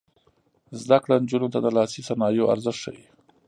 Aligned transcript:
زده 0.81 0.97
کړه 1.03 1.15
نجونو 1.23 1.47
ته 1.53 1.59
د 1.61 1.67
لاسي 1.77 2.01
صنایعو 2.07 2.51
ارزښت 2.53 2.79
ښيي. 2.83 3.05